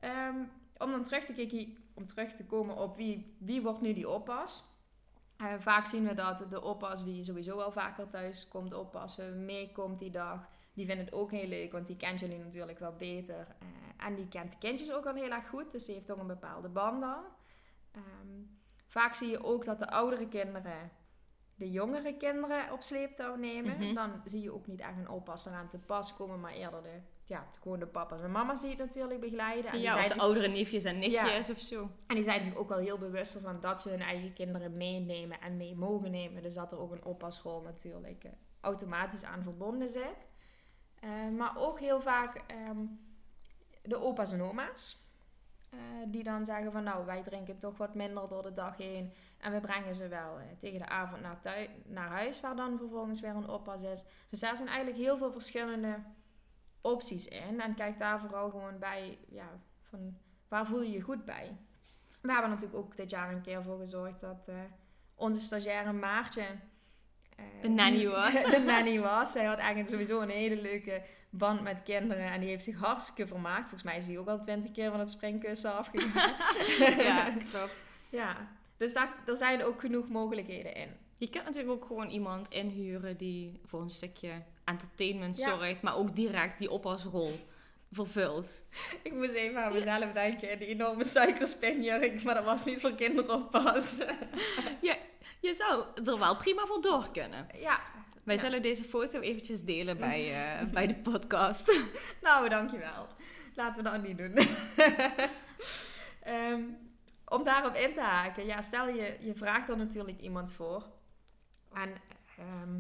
[0.02, 3.94] Um, om dan terug te kijken, om terug te komen op wie, wie wordt nu
[3.94, 4.66] die oppas.
[5.38, 10.00] Uh, vaak zien we dat de oppas die sowieso wel vaker thuis komt oppassen, meekomt
[10.00, 10.50] die dag.
[10.74, 13.48] Die vindt het ook heel leuk, want die kent jullie natuurlijk wel beter.
[13.62, 16.20] Uh, en die kent de kindjes ook al heel erg goed, dus die heeft toch
[16.20, 17.24] een bepaalde band dan.
[17.98, 20.92] Um, vaak zie je ook dat de oudere kinderen
[21.58, 23.78] de jongere kinderen op sleeptouw nemen.
[23.78, 23.94] Mhm.
[23.94, 27.00] Dan zie je ook niet echt een oppas eraan te pas komen, maar eerder de
[27.24, 29.72] ja, gewoon de papa's en mama's die het natuurlijk begeleiden.
[29.72, 31.90] En die zijn de zich, oudere neefjes en nichtjes of zo.
[32.08, 35.42] en die zijn zich ook wel heel bewust van dat ze hun eigen kinderen meenemen
[35.42, 36.44] en mee mogen nemen.
[36.44, 38.32] Dus dat er ook een oppasrol natuurlijk eh,
[38.62, 40.28] automatisch aan verbonden zit.
[41.00, 42.86] Eh, maar ook heel vaak ehm,
[43.84, 45.07] de opa's en oma's.
[45.78, 49.14] Eh, die dan zeggen van nou, wij drinken toch wat minder door de dag heen.
[49.38, 51.40] En we brengen ze wel eh, tegen de avond naar,
[51.86, 54.06] naar huis, waar dan vervolgens weer een oppas is.
[54.30, 56.00] Dus daar zijn eigenlijk heel veel verschillende
[56.82, 57.62] opties in.
[57.62, 59.50] En kijk daar vooral gewoon bij, ja,
[59.82, 61.58] van waar voel je je goed bij.
[62.22, 64.56] We hebben natuurlijk ook dit jaar een keer voor gezorgd dat eh,
[65.16, 66.46] onze stagiaire Maartje...
[67.62, 68.44] De nanny was.
[68.52, 69.32] de nanny was.
[69.32, 71.02] Zij had eigenlijk sowieso een hele leuke
[71.38, 72.26] band met kinderen.
[72.32, 73.62] En die heeft zich hartstikke vermaakt.
[73.62, 76.34] Volgens mij is die ook al twintig keer van het springkussen afgegaan.
[77.06, 77.82] ja, klopt.
[78.10, 78.36] ja.
[78.78, 80.90] Dus daar, er zijn ook genoeg mogelijkheden in.
[81.18, 84.32] Je kunt natuurlijk ook gewoon iemand inhuren die voor een stukje
[84.64, 85.50] entertainment Ja.
[85.58, 87.40] zorgt, maar ook direct die oppasrol
[87.92, 88.62] vervult.
[89.04, 90.58] Ik moest even aan mezelf denken.
[90.60, 92.24] Die enorme suikerspinjurk.
[92.24, 94.02] Maar dat was niet voor kinderoppas.
[95.42, 97.48] Je zou er wel prima voor door kunnen.
[97.60, 97.80] ja.
[98.28, 98.42] Wij Ja.
[98.42, 101.80] zullen deze foto eventjes delen bij, eh, bij de podcast.
[102.22, 103.08] Nou, dankjewel.
[103.56, 104.34] Laten we dat niet doen.
[106.22, 106.62] Ehm,
[107.26, 108.46] om daarop in te haken.
[108.46, 110.86] Ja, stel je, je vraagt er natuurlijk iemand voor.
[111.74, 111.90] En
[112.38, 112.80] ehm,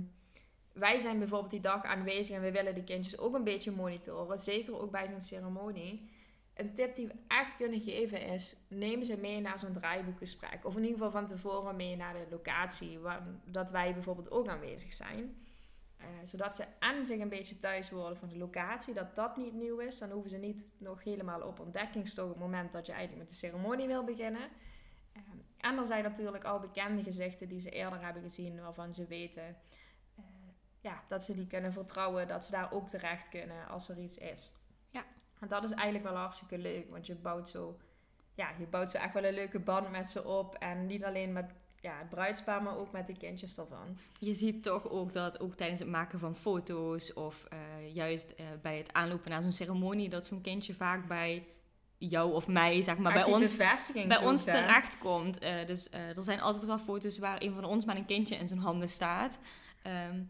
[0.73, 4.37] wij zijn bijvoorbeeld die dag aanwezig en we willen de kindjes ook een beetje monitoren.
[4.39, 6.09] Zeker ook bij zo'n ceremonie.
[6.57, 10.65] Een tip die we echt kunnen geven is: neem ze mee naar zo'n draaiboekgesprek.
[10.65, 14.47] Of in ieder geval van tevoren mee naar de locatie, waar, dat wij bijvoorbeeld ook
[14.47, 15.45] aanwezig zijn.
[15.97, 19.53] Eh, zodat ze en zich een beetje thuis worden van de locatie, dat dat niet
[19.53, 19.97] nieuw is.
[19.97, 23.29] Dan hoeven ze niet nog helemaal op ontdekkingstocht op het moment dat je eigenlijk met
[23.29, 24.49] de ceremonie wil beginnen.
[25.13, 25.21] Eh,
[25.57, 29.55] en er zijn natuurlijk al bekende gezichten die ze eerder hebben gezien, waarvan ze weten
[30.15, 30.23] eh,
[30.81, 34.17] ja, dat ze die kunnen vertrouwen, dat ze daar ook terecht kunnen als er iets
[34.17, 34.51] is.
[35.39, 37.77] En dat is eigenlijk wel hartstikke leuk, want je bouwt zo,
[38.33, 40.55] ja, je bouwt zo echt wel een leuke band met ze op.
[40.55, 43.97] En niet alleen met ja, het bruidspaar, maar ook met de kindjes ervan.
[44.19, 47.57] Je ziet toch ook dat ook tijdens het maken van foto's of eh,
[47.93, 51.45] juist eh, bij het aanlopen naar zo'n ceremonie, dat zo'n kindje vaak bij
[51.97, 53.57] jou of mij, zeg maar, Echt bij ons,
[54.07, 54.51] bij ons hè?
[54.51, 55.39] terecht komt.
[55.39, 58.47] Eh, dus er zijn altijd wel foto's waar een van ons met een kindje in
[58.47, 59.39] zijn handen staat.
[59.81, 60.21] Ehm,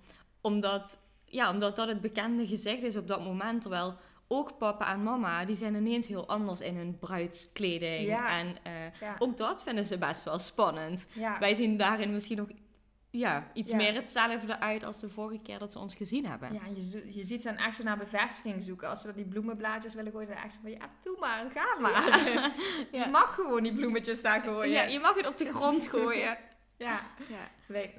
[0.41, 3.61] omdat, ja, omdat dat het bekende gezicht is op dat moment.
[3.61, 3.95] Terwijl
[4.27, 8.05] ook papa en mama, die zijn ineens heel anders in hun bruidskleding.
[8.07, 8.39] Ja.
[8.39, 9.15] En eh, Ja.
[9.19, 11.07] ook dat vinden ze best wel spannend.
[11.13, 11.39] ja.
[11.39, 12.47] Wij zien daarin misschien nog
[13.09, 16.53] ja, iets meer hetzelfde uit als de vorige keer dat ze ons gezien hebben.
[16.53, 18.89] Ja, je, je ziet ze dan echt zo naar bevestiging zoeken.
[18.89, 20.71] Als ze die bloemenblaadjes willen gooien, dan echt zo van...
[20.71, 22.03] Ja, doe maar, ga maar.
[22.91, 24.71] Je mag gewoon die bloemetjes daar gooien.
[24.73, 26.37] Ja, je mag het op de grond gooien.
[26.77, 26.99] ja.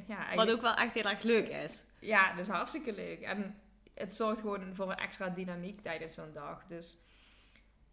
[0.06, 0.34] ja.
[0.34, 1.84] Wat ook wel echt heel erg leuk is.
[2.00, 3.20] ja, dat is hartstikke leuk.
[3.20, 3.54] En
[3.98, 6.64] het zorgt gewoon voor een extra dynamiek tijdens zo'n dag.
[6.66, 6.96] Dus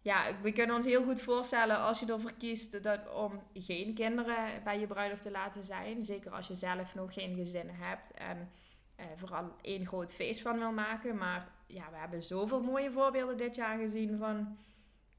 [0.00, 4.62] ja, we kunnen ons heel goed voorstellen als je ervoor kiest dat, om geen kinderen
[4.64, 6.02] bij je bruiloft te laten zijn.
[6.02, 8.50] Zeker als je zelf nog geen gezin hebt en
[8.96, 11.16] eh, vooral één groot feest van wil maken.
[11.16, 14.58] Maar ja, we hebben zoveel mooie voorbeelden dit jaar gezien van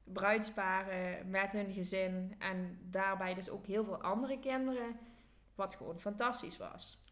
[0.04, 2.34] bruidsparen met hun gezin.
[2.38, 4.98] En daarbij dus ook heel veel andere kinderen.
[5.54, 7.02] Wat gewoon fantastisch was.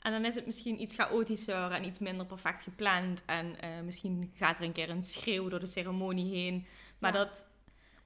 [0.00, 3.22] En dan is het misschien iets chaotischer en iets minder perfect gepland.
[3.26, 6.66] En eh, misschien gaat er een keer een schreeuw door de ceremonie heen.
[6.98, 7.18] Maar Ja.
[7.24, 7.48] dat,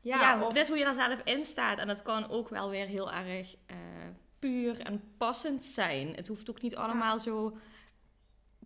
[0.00, 1.78] Ja, ja, of- dat is hoe je daar zelf in staat.
[1.78, 3.76] En dat kan ook wel weer heel erg eh,
[4.38, 6.14] puur en passend zijn.
[6.14, 7.57] Het hoeft ook niet allemaal zo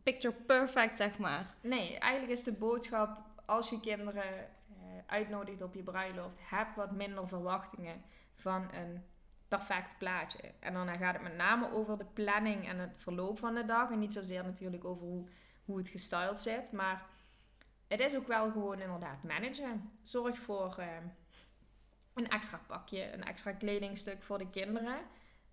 [0.03, 1.55] picture perfect, zeg maar.
[1.61, 4.49] Nee, eigenlijk is de boodschap als je kinderen eh,
[5.07, 8.03] uitnodigt op je bruiloft, heb wat minder verwachtingen
[8.35, 9.03] van een
[9.49, 10.53] perfect plaatje.
[10.61, 13.91] En dan gaat het met name over de planning en het verloop van de dag.
[13.91, 15.29] En niet zozeer natuurlijk over hoe,
[15.65, 16.73] hoe het gestyled zit.
[16.73, 17.07] Maar
[17.87, 19.91] het is ook wel gewoon inderdaad managen.
[20.03, 20.87] Zorg voor eh,
[22.15, 24.99] een extra pakje, een extra kledingstuk voor de kinderen.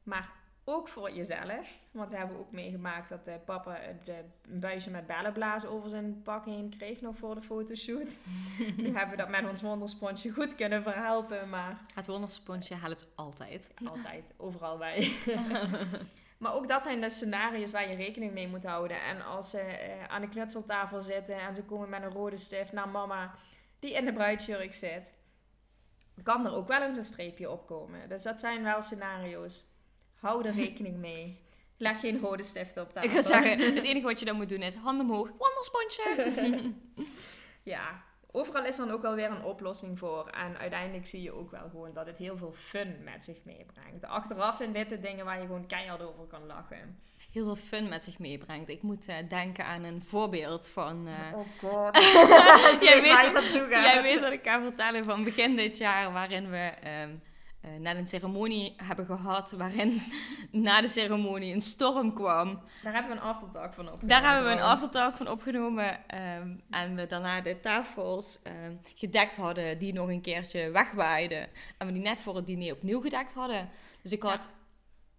[0.03, 0.29] Maar
[0.65, 1.77] ook voor jezelf.
[1.91, 4.15] Want we hebben ook meegemaakt dat eh, papa het, eh,
[4.51, 8.17] een buisje met bellenblazen over zijn pak heen kreeg nog voor de fotoshoot.
[8.77, 13.67] nu hebben we dat met ons wondersponsje goed kunnen verhelpen, maar Het wondersponsje helpt altijd.
[13.85, 15.11] altijd, overal bij.
[16.37, 19.01] maar ook dat zijn de scenario's waar je rekening mee moet houden.
[19.01, 22.71] En als ze eh, aan de knutseltafel zitten en ze komen met een rode stift
[22.71, 23.35] naar mama
[23.79, 25.15] die in de bruidsjurk zit,
[26.23, 28.09] kan er ook wel eens een streepje opkomen.
[28.09, 29.74] Dus dat zijn wel scenario's.
[30.19, 31.43] Hou er rekening mee.
[31.77, 33.09] Leg geen rode stift op tafel.
[33.09, 36.71] Ik ga zeggen, het enige wat je dan moet doen is handen omhoog, wondersponsje.
[37.63, 40.27] Ja, overal is dan ook wel weer een oplossing voor.
[40.27, 44.05] En uiteindelijk zie je ook wel gewoon dat het heel veel fun met zich meebrengt.
[44.05, 46.99] Achteraf zijn dit de dingen waar je gewoon keihard over kan lachen.
[47.31, 48.69] Heel veel fun met zich meebrengt.
[48.69, 51.07] Ik moet eh, denken aan een voorbeeld van...
[51.07, 51.95] eh, Oh god.
[52.87, 53.11] jij, weet
[53.69, 57.09] jij weet wat ik ga vertellen van begin dit jaar, waarin we ehm,
[57.65, 60.01] eh, net een ceremonie hebben gehad, waarin
[60.51, 62.61] na de ceremonie een storm kwam.
[62.83, 64.07] Daar hebben we een aftertalk van opgenomen.
[64.07, 69.35] Daar hebben we een aftertalk van opgenomen ehm, en we daarna de tafels ehm, gedekt
[69.35, 71.47] hadden die nog een keertje wegwaaiden.
[71.77, 73.69] En we die net voor het diner opnieuw gedekt hadden.
[74.01, 74.29] Dus ik Ja.
[74.29, 74.49] had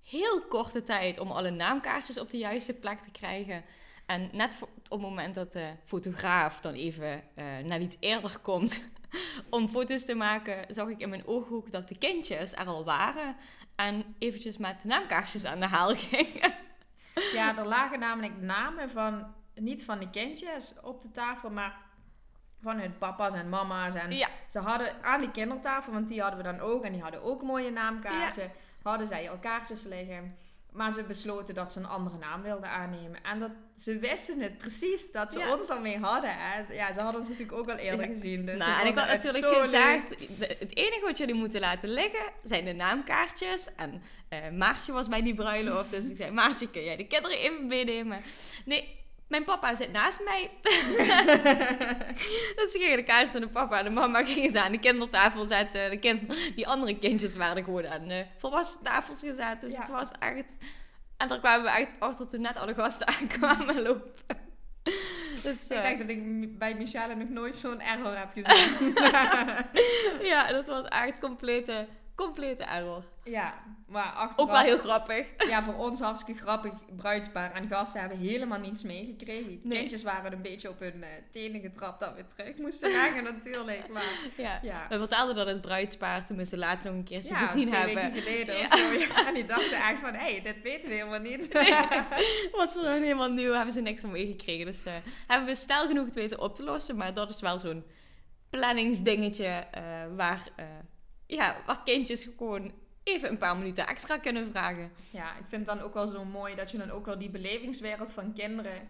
[0.03, 3.65] heel korte tijd om alle naamkaartjes op de juiste plek te krijgen.
[4.07, 8.83] En net op het moment dat de fotograaf dan even eh net iets eerder komt
[9.51, 13.37] om foto's te maken, zag ik in mijn ooghoek dat de kindjes er al waren.
[13.75, 16.55] En eventjes met de naamkaartjes aan de haal gingen.
[17.33, 21.77] Ja, er lagen namelijk namen van, niet van de kindjes op de tafel, maar
[22.63, 23.95] van hun papa's en mama's.
[23.95, 24.29] En Ja.
[24.47, 27.41] ze hadden aan de kindertafel, want die hadden we dan ook, en die hadden ook
[27.41, 28.51] een mooie naamkaartje,
[28.83, 30.39] hadden zij al kaartjes liggen.
[30.77, 33.23] Maar ze besloten dat ze een andere naam wilden aannemen.
[33.23, 35.53] En dat, ze wisten het precies, dat ze Ja.
[35.57, 36.31] ons al mee hadden.
[36.39, 36.73] Hè.
[36.73, 38.13] Ja, ze hadden ons natuurlijk ook al eerder Ja.
[38.13, 38.47] gezien.
[38.47, 40.57] Dus nou, en ik had natuurlijk gezegd, leuk.
[40.59, 43.75] het enige wat jullie moeten laten liggen zijn de naamkaartjes.
[43.75, 47.39] En eh, Maartje was bij die bruiloft, dus ik zei, Maartje, kun jij de kinderen
[47.39, 48.21] even meenemen?
[48.65, 50.51] Nee, mijn papa zit naast mij.
[52.57, 54.79] dus ze gingen de kaartjes van de papa en de mama gingen ze aan de
[54.79, 55.91] kindertafel zetten.
[55.91, 59.61] De kind, die andere kindjes waren gewoon aan de volwassen tafels gezet.
[59.61, 59.79] Dus Ja.
[59.79, 60.57] het was echt...
[61.17, 64.45] En daar kwamen we echt achter toen net alle gasten aankwamen lopen.
[65.43, 68.95] Dus, Ik eh, denk dat ik bij Michelle nog nooit zo'n error heb gezien.
[70.33, 73.05] ja, dat was echt complete, complete error.
[73.25, 73.55] ja,
[73.87, 74.39] maar achteraf...
[74.39, 75.27] Ook wel heel grappig.
[75.49, 77.53] Ja, voor ons hartstikke grappig bruidspaar.
[77.55, 79.61] En gasten hebben helemaal niets meegekregen.
[79.63, 79.79] Nee.
[79.79, 83.89] Kindjes waren een beetje op hun eh, tenen getrapt dat we terug moesten leggen natuurlijk.
[83.89, 84.03] Maar
[84.37, 84.59] Ja.
[84.63, 87.67] ja, We vertelden dat het bruidspaar toen we ze laatst nog een keertje ja gezien
[87.67, 88.13] twee hebben.
[88.13, 88.63] weken geleden Ja.
[88.65, 88.93] of zo.
[88.93, 91.53] Ja, en die dachten echt van, hé, hey, dit weten we helemaal niet.
[92.53, 94.67] was voor hen helemaal nieuw, hebben ze niks van meegekregen.
[94.67, 94.93] Dus eh,
[95.27, 96.97] hebben we snel genoeg het weten op te lossen.
[96.97, 97.85] Maar dat is wel zo'n
[98.51, 99.83] planningsdingetje eh,
[100.17, 100.43] waar,
[101.27, 104.93] ja, waar kindjes gewoon even een paar minuten extra kunnen vragen.
[105.11, 107.31] Ja, ik vind het dan ook wel zo mooi dat je dan ook wel die
[107.31, 108.89] belevingswereld van kinderen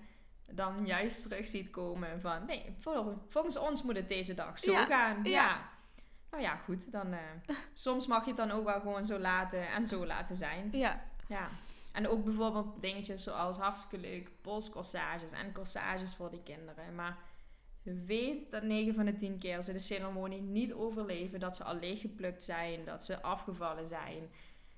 [0.51, 2.21] dan juist terug ziet komen.
[2.21, 5.17] Van, nee, vol- volgens ons moet het deze dag zo Ja, gaan.
[5.25, 5.31] Ja.
[5.31, 5.69] ja.
[6.31, 6.93] Nou ja, goed.
[6.93, 7.21] Dan, eh,
[7.75, 10.69] soms mag je het dan ook wel gewoon zo laten en zo laten zijn.
[10.73, 11.49] Ja, Ja.
[11.93, 16.95] En ook bijvoorbeeld dingetjes zoals hartstikke leuk polscorsages en corsages voor die kinderen.
[16.95, 17.17] Maar
[17.95, 21.41] weet dat 9 van de 10 keer ze de ceremonie niet overleven.
[21.41, 24.29] Dat ze al leeggeplukt zijn, dat ze afgevallen zijn.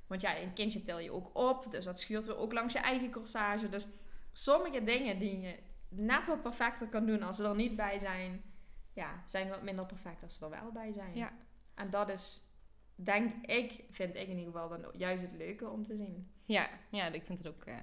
[0.07, 2.81] Want ja, een kindje tel je ook op, dus dat schuurt weer ook langs je
[2.81, 3.68] eigen corsage.
[3.68, 3.87] Dus
[4.33, 8.42] sommige dingen die je net wat perfecter kan doen als ze er niet bij zijn,
[8.92, 11.14] ja, zijn wat minder perfect als ze er wel bij zijn.
[11.14, 11.33] Ja.
[11.75, 12.49] En dat is,
[12.94, 16.33] denk ik, vind ik in ieder geval dan juist het leuke om te zien.
[16.44, 17.64] ja, ja ik vind het ook...
[17.64, 17.77] eh,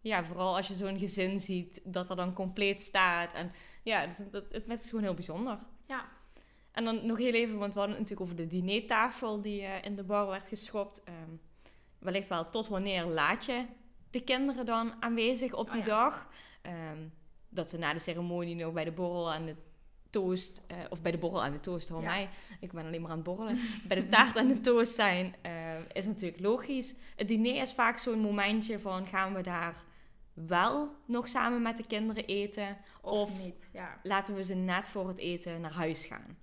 [0.00, 3.32] ja, vooral als je zo'n gezin ziet dat er dan compleet staat.
[3.32, 5.58] En ja, dat, dat, het het is gewoon heel bijzonder.
[5.86, 6.04] Ja.
[6.72, 9.84] En dan nog heel even, want we hadden het natuurlijk over de dinertafel die eh,
[9.84, 11.02] in de bar werd geschopt.
[11.04, 11.30] Ehm,
[11.98, 13.66] wellicht wel tot wanneer laat je
[14.10, 15.86] de kinderen dan aanwezig op Oh die ja.
[15.86, 16.28] dag?
[16.62, 16.98] Ehm,
[17.48, 19.54] dat ze na de ceremonie nog bij de borrel en de
[20.10, 22.08] toast, eh, of bij de borrel en de toast, hoor Ja.
[22.08, 22.28] mij.
[22.60, 23.58] Ik ben alleen maar aan het borrelen.
[23.88, 25.52] bij de taart en de toast zijn, eh,
[25.92, 26.96] is natuurlijk logisch.
[27.16, 29.84] Het diner is vaak zo'n momentje van, gaan we daar
[30.46, 32.76] wel nog samen met de kinderen eten?
[33.00, 33.68] Of, Of- niet.
[33.72, 33.98] Ja.
[34.02, 36.36] Laten we ze net voor het eten naar huis gaan?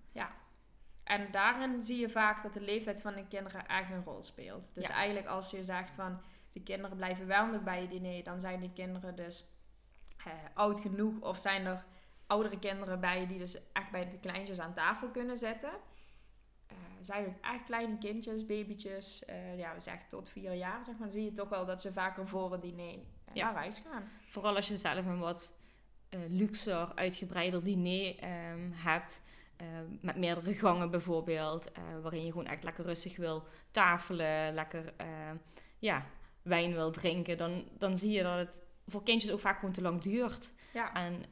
[1.03, 4.69] En daarin zie je vaak dat de leeftijd van de kinderen echt een rol speelt.
[4.73, 4.93] Dus Ja.
[4.93, 8.59] eigenlijk als je zegt van de kinderen blijven wel nog bij je diner, dan zijn
[8.59, 9.49] de kinderen dus
[10.25, 11.85] eh, oud genoeg of zijn er
[12.27, 15.71] oudere kinderen bij je die dus echt bij de kleintjes aan tafel kunnen zitten.
[16.67, 20.97] Eh, zijn het echt kleine kindjes, babytjes, eh, ja, we zeggen tot vier jaar, zeg
[20.97, 22.99] maar, zie je toch wel dat ze vaker voor het diner
[23.35, 23.51] Ja.
[23.51, 24.09] naar gaan.
[24.29, 25.53] Vooral als je zelf een wat
[26.09, 29.21] eh luxer, uitgebreider diner ehm, hebt.
[29.57, 31.71] ehm, met meerdere gangen bijvoorbeeld.
[31.71, 34.53] eh, waarin je gewoon echt lekker rustig wil tafelen.
[34.53, 35.35] Lekker ehm,
[35.79, 36.05] ja,
[36.41, 37.37] wijn wil drinken.
[37.37, 40.53] Dan, dan zie je dat het voor kindjes ook vaak gewoon te lang duurt.
[40.73, 40.93] Ja.
[40.93, 41.23] En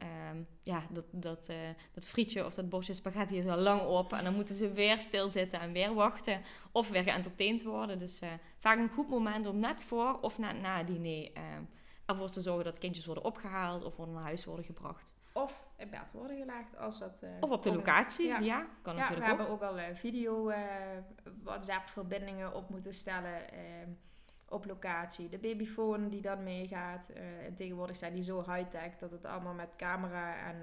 [0.63, 1.57] ja, dat, dat, eh,
[1.93, 4.13] dat frietje of dat bordje spaghetti is al lang op.
[4.13, 6.41] En dan moeten ze weer stilzitten en weer wachten.
[6.71, 7.99] Of weer geëntertaind worden.
[7.99, 8.21] Dus
[8.57, 11.31] vaak een goed moment om net voor of net na het diner
[12.05, 15.11] ervoor te zorgen dat kindjes worden opgehaald of worden naar huis worden gebracht.
[15.33, 17.21] Of in bed worden gelegd als dat...
[17.21, 18.67] eh, Of op de locatie, ja, Ja.
[18.81, 19.37] kan Ja, natuurlijk we ook.
[19.37, 20.61] hebben ook al eh, video eh,
[21.43, 23.41] WhatsApp-verbindingen op moeten stellen
[24.49, 25.29] op locatie.
[25.29, 27.09] De babyfoon die dan meegaat.
[27.45, 30.55] En tegenwoordig zijn die zo high-tech dat het allemaal met camera en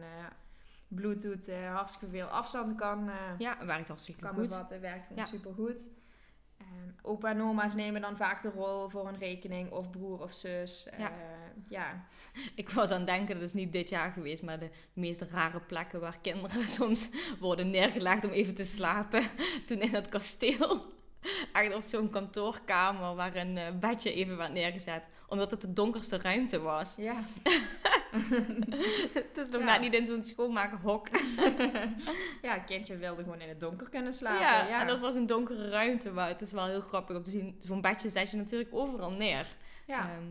[0.88, 4.48] Bluetooth hartstikke veel afstand kan, Ja, werkt hartstikke kan goed.
[4.48, 4.81] bevatten.
[4.81, 5.29] Werkt gewoon Ja.
[5.29, 5.88] super goed.
[7.03, 9.70] Opa en oma's nemen dan vaak de rol voor een rekening.
[9.70, 10.88] Of broer of zus.
[10.99, 11.11] Ja.
[11.11, 11.14] Eh,
[11.68, 12.05] ja.
[12.55, 15.61] Ik was aan het denken, dat is niet dit jaar geweest, maar de meest rare
[15.61, 19.23] plekken waar kinderen soms worden neergelegd om even te slapen.
[19.66, 20.85] Toen in het kasteel,
[21.53, 25.03] echt op zo'n kantoorkamer waar een eh, bedje even werd neergezet.
[25.29, 26.96] Omdat het de donkerste ruimte was.
[26.96, 27.23] ja.
[29.14, 29.66] Het is nog Ja.
[29.66, 31.09] net niet in zo'n schoonmakerhok.
[32.42, 34.40] ja, een kindje wilde gewoon in het donker kunnen slapen.
[34.40, 37.23] Ja, Ja, en dat was een donkere ruimte, maar het is wel heel grappig om
[37.25, 37.59] te zien.
[37.62, 39.46] Zo'n bedje zet je natuurlijk overal neer.
[39.87, 39.99] ja.
[40.01, 40.25] Ehm,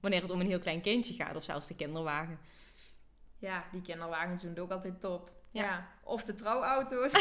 [0.00, 2.38] wanneer het om een heel klein kindje gaat, of zelfs de kinderwagen.
[3.38, 5.30] Ja, die kinderwagens doen het ook altijd top.
[5.50, 5.62] Ja.
[5.62, 5.88] Ja.
[6.02, 7.14] Of de trouwauto's.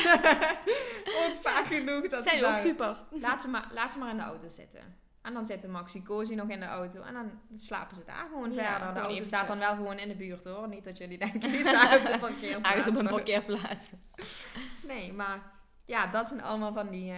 [1.24, 2.08] ook vaak genoeg.
[2.10, 2.98] Dat Zijn ook super.
[3.10, 4.98] Laat ze, maar, laat ze maar in de auto zitten.
[5.24, 7.02] En dan zitten Maxi Cozy nog in de auto.
[7.02, 8.80] En dan slapen ze daar gewoon Ja, verder.
[8.80, 9.28] De gewoon auto eventjes.
[9.28, 10.68] staat dan wel gewoon in de buurt hoor.
[10.68, 12.76] Niet dat jullie denken, die staan op de parkeerplaats.
[12.76, 13.94] Ergens op een parkeerplaats.
[14.88, 15.52] Nee, maar
[15.86, 17.18] ja, dat zijn allemaal van die eh,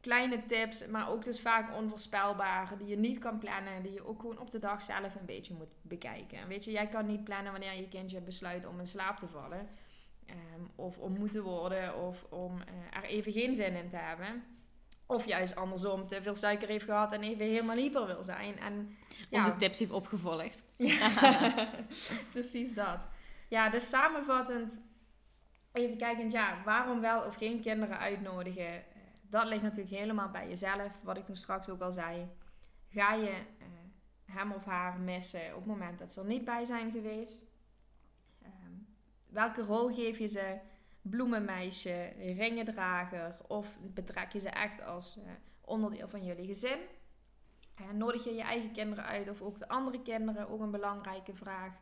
[0.00, 0.86] kleine tips.
[0.86, 2.76] Maar ook dus vaak onvoorspelbare.
[2.76, 3.82] Die je niet kan plannen.
[3.82, 6.48] Die je ook gewoon op de dag zelf een beetje moet bekijken.
[6.48, 9.68] Weet je, jij kan niet plannen wanneer je kindje besluit om in slaap te vallen.
[10.26, 11.96] Ehm, of om moe te worden.
[11.96, 14.44] Of om eh, er even geen zin in te hebben.
[15.06, 18.58] Of juist andersom, te veel suiker heeft gehad en even helemaal hyper wil zijn.
[18.58, 18.96] En,
[19.30, 20.62] ja, Onze tips heeft opgevolgd.
[22.32, 23.08] precies dat.
[23.48, 24.80] Ja, dus samenvattend,
[25.72, 28.84] even kijkend, ja, waarom wel of geen kinderen uitnodigen?
[29.22, 32.28] Dat ligt natuurlijk helemaal bij jezelf, wat ik toen straks ook al zei.
[32.88, 33.66] Ga je eh,
[34.24, 37.50] hem of haar missen op het moment dat ze er niet bij zijn geweest?
[38.42, 38.72] Ehm,
[39.26, 40.58] welke rol geef je ze?
[41.02, 45.22] Bloemenmeisje, ringendrager of betrek je ze echt als eh,
[45.60, 46.78] onderdeel van jullie gezin?
[47.74, 50.48] Eh, nodig je je eigen kinderen uit of ook de andere kinderen?
[50.48, 51.72] Ook een belangrijke vraag.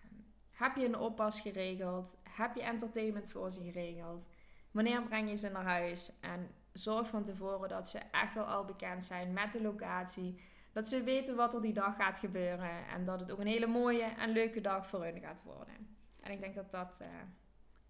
[0.00, 0.14] Ehm,
[0.50, 2.16] Heb je een oppas geregeld?
[2.22, 4.28] Heb je entertainment voor ze geregeld?
[4.70, 6.20] Wanneer breng je ze naar huis?
[6.20, 10.40] En zorg van tevoren dat ze echt al, al bekend zijn met de locatie.
[10.72, 12.86] Dat ze weten wat er die dag gaat gebeuren.
[12.86, 15.96] En dat het ook een hele mooie en leuke dag voor hun gaat worden.
[16.20, 17.04] En ik denk dat dat...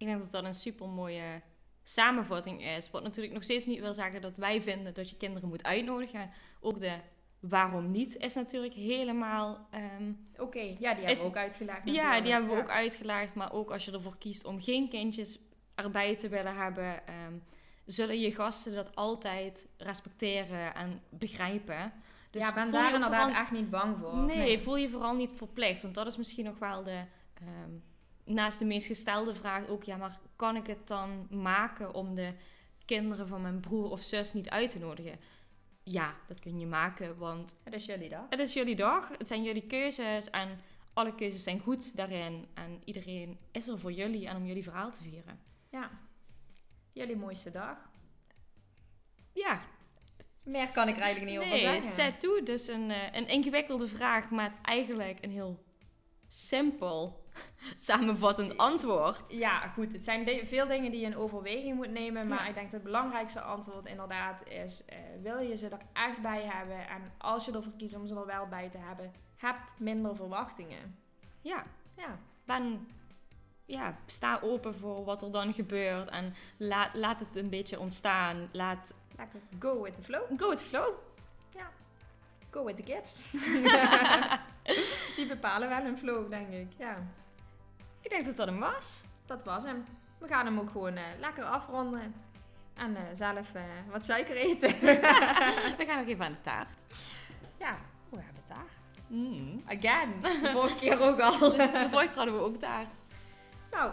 [0.00, 1.40] Ik denk dat dat een super mooie
[1.82, 2.90] samenvatting is.
[2.90, 6.30] Wat natuurlijk nog steeds niet wil zeggen dat wij vinden dat je kinderen moet uitnodigen.
[6.60, 6.98] Ook de
[7.40, 9.66] waarom niet is natuurlijk helemaal.
[9.70, 12.62] ehm, Oké, ja, die hebben Is- we ook uitgelegd ja, die hebben we Ja.
[12.62, 13.34] ook uitgelegd.
[13.34, 15.38] Maar ook als je ervoor kiest om geen kindjes
[15.74, 17.34] erbij te willen hebben, ehm,
[17.86, 21.92] zullen je gasten dat altijd respecteren en begrijpen.
[22.30, 24.16] Dus ja, ben daar inderdaad vooral- echt niet bang voor.
[24.16, 25.82] Nee, voel je vooral niet verplicht.
[25.82, 27.02] Want dat is misschien nog wel de.
[27.34, 27.70] ehm,
[28.31, 32.35] naast de meest gestelde vraag ook, ja, maar kan ik het dan maken om de
[32.85, 35.19] kinderen van mijn broer of zus niet uit te nodigen?
[35.83, 38.27] Ja, dat kun je maken, want Het is jullie dag.
[38.31, 40.49] het is jullie dag, het zijn jullie keuzes en
[40.93, 42.47] alle keuzes zijn goed daarin.
[42.55, 45.40] En iedereen is er voor jullie en om jullie verhaal te vieren.
[45.71, 45.90] Ja.
[46.93, 47.77] Jullie mooiste dag.
[49.33, 49.62] Ja,
[50.43, 51.83] Meer kan ik er eigenlijk niet over zeggen.
[51.83, 52.43] zet toe.
[52.43, 55.64] Dus een, eh, een ingewikkelde vraag met eigenlijk een heel
[56.29, 57.19] simpel
[57.75, 59.21] samenvattend antwoord.
[59.33, 59.93] Ja, goed.
[59.93, 62.27] Het zijn de- veel dingen die je in overweging moet nemen.
[62.29, 62.47] Maar Ja.
[62.49, 64.85] ik denk dat het belangrijkste antwoord inderdaad is...
[64.85, 66.88] eh, wil je ze er echt bij hebben?
[66.88, 69.12] En als je ervoor kiest om ze er wel bij te hebben...
[69.37, 70.99] heb minder verwachtingen.
[71.40, 71.64] Ja,
[71.97, 72.19] Ja.
[72.45, 72.88] ben,
[73.64, 78.49] ja, sta open voor wat er dan gebeurt en laat, laat het een beetje ontstaan.
[78.53, 80.23] Laat Lekker go with the flow.
[80.40, 80.88] go with the flow.
[82.53, 83.21] Go with the kids.
[85.20, 86.72] die bepalen wel hun flow, denk ik.
[86.76, 86.96] Ja,
[88.00, 89.04] Ik denk dat dat hem was.
[89.26, 89.85] dat was hem.
[90.18, 92.14] We gaan hem ook gewoon eh, lekker afronden.
[92.74, 94.68] En eh, zelf eh, wat suiker eten.
[95.78, 96.72] We gaan nog even aan de taart.
[97.59, 97.76] ja,
[98.09, 98.72] we hebben taart.
[99.06, 99.62] Mm.
[99.66, 100.20] Again.
[100.42, 101.38] De vorige keer ook al.
[101.38, 102.88] De vorige keer hadden we ook taart.
[103.70, 103.92] nou,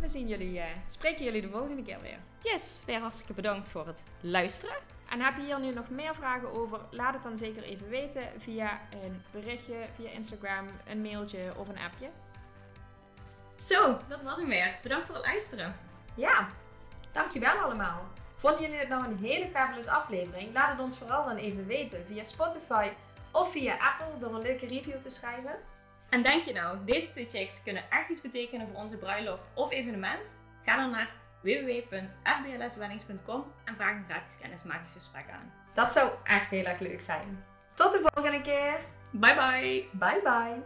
[0.00, 2.18] we zien jullie, spreken jullie de volgende keer weer.
[2.42, 4.76] Yes, weer hartstikke bedankt voor het luisteren.
[5.08, 6.80] En heb je hier nu nog meer vragen over?
[6.90, 11.78] Laat het dan zeker even weten via een berichtje, via Instagram, een mailtje of een
[11.78, 12.08] appje.
[13.58, 14.78] Zo, dat was hem weer.
[14.82, 15.76] Bedankt voor het luisteren.
[16.14, 16.48] Ja,
[17.12, 18.02] dankjewel allemaal.
[18.36, 20.52] Vonden jullie dit nou een hele fabulous aflevering?
[20.52, 22.90] Laat het ons vooral dan even weten via Spotify
[23.32, 25.58] of via Apple door een leuke review te schrijven.
[26.08, 29.72] En denk je nou, deze twee chicks kunnen echt iets betekenen voor onze bruiloft of
[29.72, 30.38] evenement?
[30.64, 35.52] Ga dan naar www.fblsweddings.com en vraag een gratis kennismakingsgesprek aan.
[35.74, 37.44] Dat zou echt heel erg leuk zijn.
[37.74, 38.78] Tot de volgende keer.
[39.10, 39.88] Bye bye!
[39.92, 40.62] Bye bye.